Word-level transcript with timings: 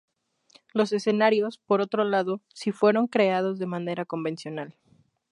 Los 0.73 0.93
escenarios, 0.93 1.59
por 1.59 1.79
otro 1.79 2.03
lado, 2.03 2.41
sí 2.55 2.71
fueron 2.71 3.05
creados 3.05 3.59
de 3.59 3.67
manera 3.67 4.03
convencional. 4.03 4.75